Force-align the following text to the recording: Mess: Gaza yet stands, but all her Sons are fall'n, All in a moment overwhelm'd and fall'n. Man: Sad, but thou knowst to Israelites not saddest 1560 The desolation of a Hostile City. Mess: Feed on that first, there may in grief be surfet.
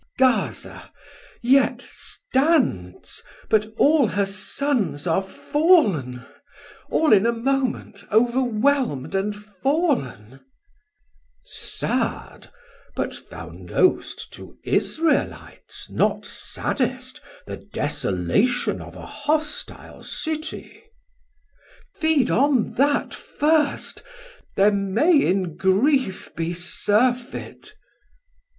Mess: 0.19 0.63
Gaza 0.65 0.91
yet 1.43 1.79
stands, 1.79 3.21
but 3.51 3.67
all 3.77 4.07
her 4.07 4.25
Sons 4.25 5.05
are 5.05 5.21
fall'n, 5.21 6.25
All 6.89 7.13
in 7.13 7.27
a 7.27 7.31
moment 7.31 8.03
overwhelm'd 8.11 9.13
and 9.13 9.35
fall'n. 9.35 10.01
Man: 10.01 10.45
Sad, 11.45 12.49
but 12.95 13.15
thou 13.29 13.49
knowst 13.51 14.33
to 14.33 14.57
Israelites 14.63 15.87
not 15.91 16.25
saddest 16.25 17.21
1560 17.45 17.45
The 17.45 17.69
desolation 17.71 18.81
of 18.81 18.95
a 18.95 19.05
Hostile 19.05 20.01
City. 20.03 20.81
Mess: 20.83 22.01
Feed 22.01 22.31
on 22.31 22.73
that 22.73 23.13
first, 23.13 24.01
there 24.55 24.71
may 24.71 25.23
in 25.23 25.57
grief 25.57 26.33
be 26.35 26.55
surfet. 26.55 27.73